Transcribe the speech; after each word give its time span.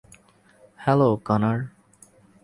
Hello, 0.77 1.09
গানার। 1.27 1.59